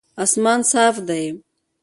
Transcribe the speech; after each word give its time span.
اسمان 0.23 0.59
صاف 0.71 0.95
دی 1.07 1.25